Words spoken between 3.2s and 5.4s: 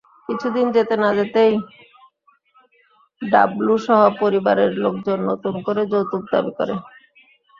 ডাবলুসহ পরিবারের লোকজন